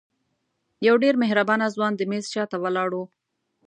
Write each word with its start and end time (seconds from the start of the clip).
یو 0.87 0.95
ډېر 1.03 1.15
مهربانه 1.23 1.65
ځوان 1.75 1.93
د 1.95 2.01
میز 2.11 2.25
شاته 2.33 2.57
ولاړ 2.59 2.89
و. 2.95 2.99